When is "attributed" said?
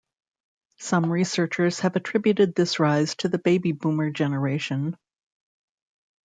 1.95-2.55